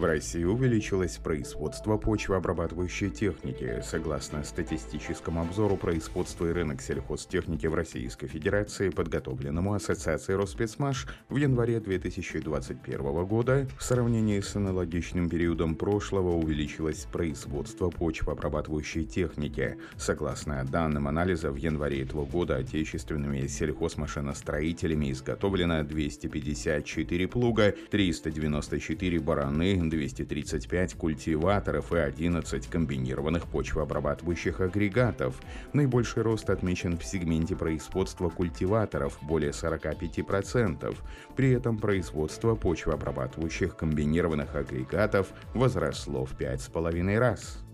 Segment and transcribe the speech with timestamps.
[0.00, 3.82] В России увеличилось производство почвообрабатывающей техники.
[3.84, 11.80] Согласно статистическому обзору производства и рынок сельхозтехники в Российской Федерации, подготовленному Ассоциацией Роспецмаш в январе
[11.80, 19.76] 2021 года, в сравнении с аналогичным периодом прошлого увеличилось производство почвообрабатывающей техники.
[19.98, 30.94] Согласно данным анализа, в январе этого года отечественными сельхозмашиностроителями изготовлено 254 плуга, 394 бараны, 235
[30.94, 35.40] культиваторов и 11 комбинированных почвообрабатывающих агрегатов.
[35.72, 40.96] Наибольший рост отмечен в сегменте производства культиваторов– более 45%.
[41.36, 47.69] При этом производство почвообрабатывающих комбинированных агрегатов возросло в 5,5 раз.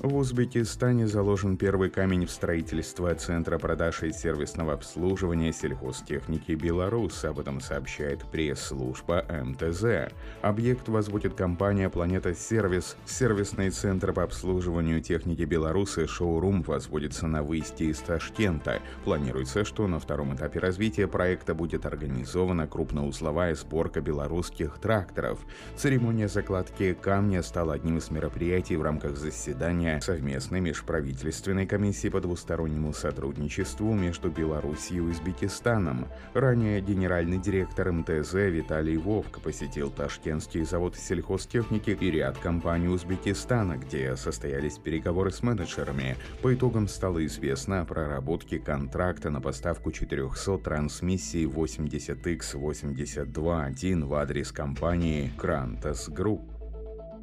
[0.00, 7.40] В Узбекистане заложен первый камень в строительство Центра продаж и сервисного обслуживания сельхозтехники «Беларусь», об
[7.40, 10.12] этом сообщает пресс-служба МТЗ.
[10.40, 12.96] Объект возводит компания «Планета Сервис».
[13.06, 18.80] Сервисный центр по обслуживанию техники «Беларусь» и шоурум возводится на выезде из Ташкента.
[19.02, 25.40] Планируется, что на втором этапе развития проекта будет организована крупноузловая сборка белорусских тракторов.
[25.76, 32.20] Церемония закладки камня стала одним из мероприятий в рамках заседания заседания совместной межправительственной комиссии по
[32.20, 36.06] двустороннему сотрудничеству между Беларусью и Узбекистаном.
[36.34, 44.16] Ранее генеральный директор МТЗ Виталий Вовк посетил Ташкентский завод сельхозтехники и ряд компаний Узбекистана, где
[44.16, 46.16] состоялись переговоры с менеджерами.
[46.42, 55.30] По итогам стало известно о проработке контракта на поставку 400 трансмиссий 80X82.1 в адрес компании
[55.38, 56.57] Krantas Group.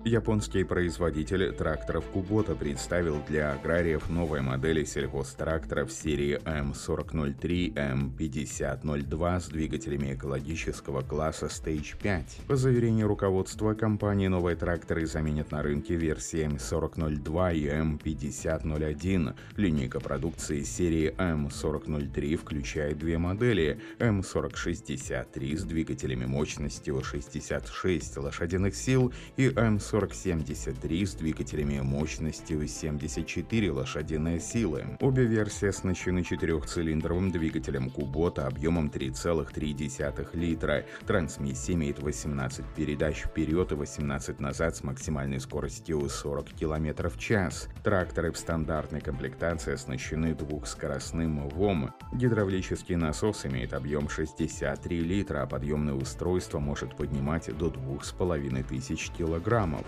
[0.07, 10.13] Японский производитель тракторов Kubota представил для аграриев новые модели сельхозтракторов серии М4003, М5002 с двигателями
[10.13, 12.41] экологического класса Stage 5.
[12.47, 19.35] По заверению руководства компании, новые тракторы заменят на рынке версии М4002 и М5001.
[19.57, 29.47] Линейка продукции серии М4003 включает две модели М4063 с двигателями мощностью 66 лошадиных сил и
[29.47, 34.97] М40 4073 с двигателями мощностью 74 лошадиные силы.
[34.99, 40.85] Обе версии оснащены четырехцилиндровым двигателем Kubota объемом 3,3 литра.
[41.07, 47.69] Трансмиссия имеет 18 передач вперед и 18 назад с максимальной скоростью 40 км в час.
[47.83, 51.93] Тракторы в стандартной комплектации оснащены двухскоростным ВОМ.
[52.13, 59.74] Гидравлический насос имеет объем 63 литра, а подъемное устройство может поднимать до 2500 килограммов.
[59.75, 59.85] up.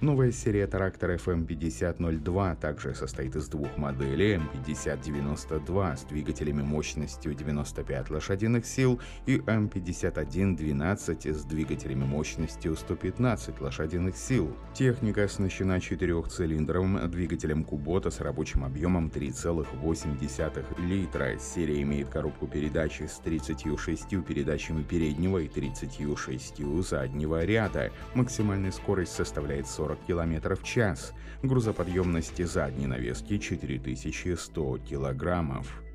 [0.00, 8.64] Новая серия трактора FM5002 также состоит из двух моделей M5092 с двигателями мощностью 95 лошадиных
[8.64, 14.56] сил и M5112 с двигателями мощностью 115 лошадиных сил.
[14.72, 21.38] Техника оснащена четырехцилиндровым двигателем Кубота с рабочим объемом 3,8 литра.
[21.40, 27.90] Серия имеет коробку передач с 36 передачами переднего и 36 заднего ряда.
[28.14, 31.12] Максимальная скорость составляет 40 40 км в час.
[31.42, 35.87] Грузоподъемности задней навески 4100 килограммов.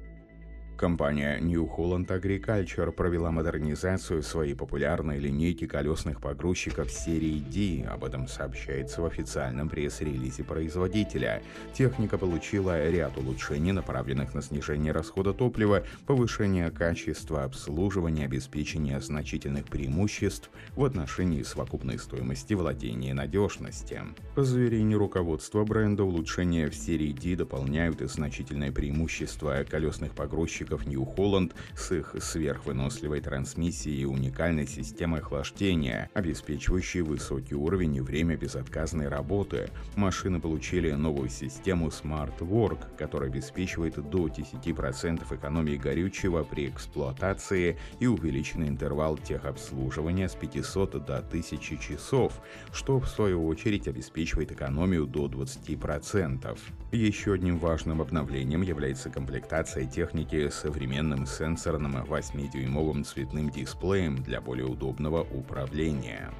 [0.77, 7.87] Компания New Holland Agriculture провела модернизацию своей популярной линейки колесных погрузчиков серии D.
[7.87, 11.43] Об этом сообщается в официальном пресс-релизе производителя.
[11.73, 20.49] Техника получила ряд улучшений, направленных на снижение расхода топлива, повышение качества обслуживания, обеспечение значительных преимуществ
[20.75, 24.01] в отношении совокупной стоимости владения и надежности.
[24.35, 30.85] По заверению руководства бренда, улучшения в серии D дополняют и значительное преимущество колесных погрузчиков гонщиков
[31.15, 39.07] Holland с их сверхвыносливой трансмиссией и уникальной системой охлаждения, обеспечивающей высокий уровень и время безотказной
[39.07, 39.69] работы.
[39.95, 48.07] Машины получили новую систему Smart Work, которая обеспечивает до 10% экономии горючего при эксплуатации и
[48.07, 55.27] увеличенный интервал техобслуживания с 500 до 1000 часов, что в свою очередь обеспечивает экономию до
[55.27, 56.57] 20%.
[56.91, 65.21] Еще одним важным обновлением является комплектация техники современным сенсорным 8-дюймовым цветным дисплеем для более удобного
[65.21, 66.31] управления.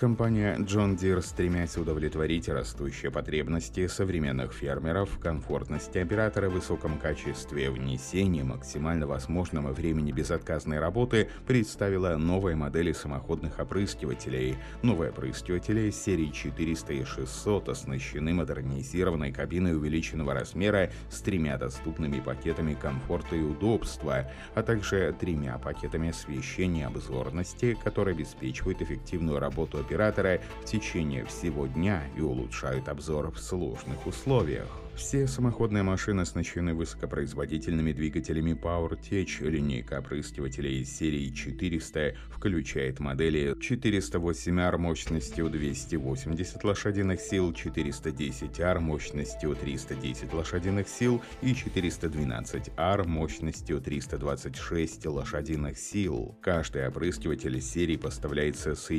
[0.00, 8.42] Компания John Deere, стремясь удовлетворить растущие потребности современных фермеров в комфортности оператора, высоком качестве внесения,
[8.42, 14.56] максимально возможного времени безотказной работы, представила новые модели самоходных опрыскивателей.
[14.80, 22.72] Новые опрыскиватели серии 400 и 600 оснащены модернизированной кабиной увеличенного размера с тремя доступными пакетами
[22.72, 30.64] комфорта и удобства, а также тремя пакетами освещения обзорности, которые обеспечивают эффективную работу оператора в
[30.66, 34.68] течение всего дня и улучшают обзор в сложных условиях.
[35.00, 39.48] Все самоходные машины оснащены высокопроизводительными двигателями PowerTech.
[39.48, 50.34] Линейка опрыскивателей из серии 400 включает модели 408R мощностью 280 лошадиных сил, 410R мощностью 310
[50.34, 56.36] лошадиных сил и 412R мощностью 326 лошадиных сил.
[56.42, 58.90] Каждый опрыскиватель серии поставляется с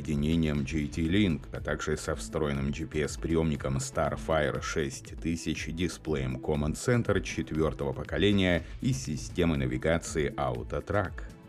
[0.81, 8.93] соединением GT-Link, а также со встроенным GPS-приемником Starfire 6000 дисплеем Command Center четвертого поколения и
[8.93, 11.40] системой навигации AutoTrack.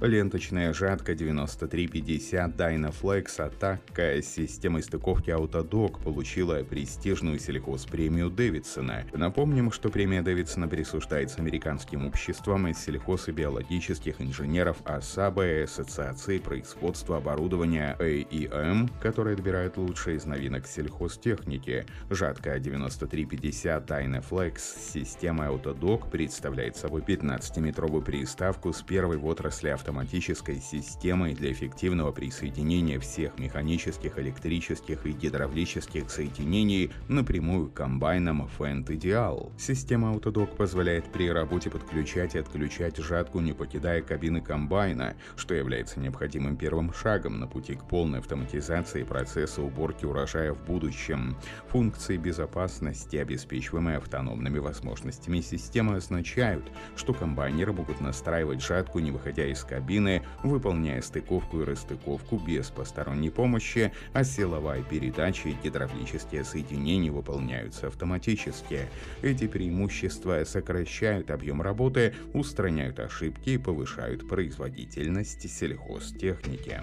[0.00, 9.04] Ленточная жатка 9350 Dynaflex атака с системой стыковки Autodoc получила престижную сельхозпремию Дэвидсона.
[9.14, 16.38] Напомним, что премия Дэвидсона присуждается американским обществам из сельхоз и биологических инженеров АСАБа и Ассоциации
[16.38, 21.86] производства оборудования AEM, которые отбирают лучшие из новинок сельхозтехники.
[22.10, 29.83] Жатка 9350 Dynaflex с системой Autodoc представляет собой 15-метровую приставку с первой в отрасли автомобиля
[29.84, 38.86] автоматической системой для эффективного присоединения всех механических, электрических и гидравлических соединений напрямую к комбайнам Fendt
[38.86, 39.52] Ideal.
[39.58, 46.00] Система Autodoc позволяет при работе подключать и отключать жатку, не покидая кабины комбайна, что является
[46.00, 51.36] необходимым первым шагом на пути к полной автоматизации процесса уборки урожая в будущем.
[51.68, 56.64] Функции безопасности, обеспечиваемые автономными возможностями системы, означают,
[56.96, 63.30] что комбайнеры могут настраивать жатку, не выходя из кабины выполняя стыковку и расстыковку без посторонней
[63.30, 68.86] помощи, а силовая передача и гидравлические соединения выполняются автоматически.
[69.22, 76.80] Эти преимущества сокращают объем работы, устраняют ошибки и повышают производительность сельхозтехники.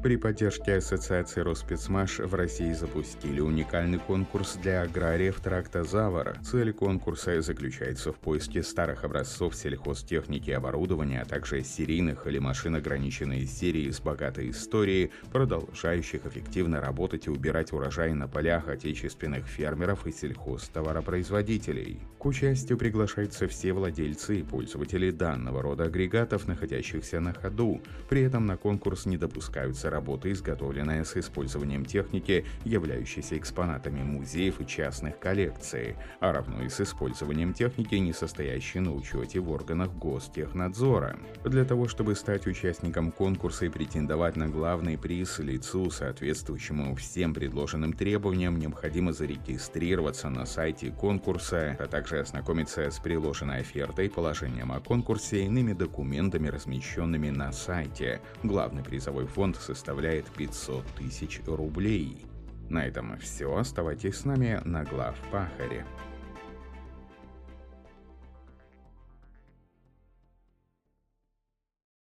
[0.00, 6.36] При поддержке Ассоциации Роспецмаш в России запустили уникальный конкурс для аграриев тракта Завара.
[6.44, 12.76] Цель конкурса заключается в поиске старых образцов сельхозтехники и оборудования, а также серийных или машин
[12.76, 20.06] ограниченной серии с богатой историей, продолжающих эффективно работать и убирать урожай на полях отечественных фермеров
[20.06, 22.00] и сельхозтоваропроизводителей.
[22.20, 27.82] К участию приглашаются все владельцы и пользователи данного рода агрегатов, находящихся на ходу.
[28.08, 34.60] При этом на конкурс не допускаются является работа, изготовленная с использованием техники, являющейся экспонатами музеев
[34.60, 39.90] и частных коллекций, а равно и с использованием техники, не состоящей на учете в органах
[39.94, 41.16] гостехнадзора.
[41.44, 47.92] Для того, чтобы стать участником конкурса и претендовать на главный приз лицу, соответствующему всем предложенным
[47.92, 55.42] требованиям, необходимо зарегистрироваться на сайте конкурса, а также ознакомиться с приложенной офертой, положением о конкурсе
[55.42, 58.20] и иными документами, размещенными на сайте.
[58.42, 62.26] Главный призовой фонд состоит составляет 500 тысяч рублей.
[62.68, 63.56] На этом все.
[63.56, 65.86] Оставайтесь с нами на глав Пахаре.